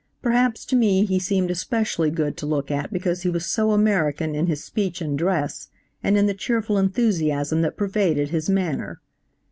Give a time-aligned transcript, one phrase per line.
[0.23, 4.33] Perhaps to me he seemed especially good to look at because he was so American
[4.33, 5.69] in his speech and dress,
[6.01, 8.99] and in the cheerful enthusiasm that pervaded his manner.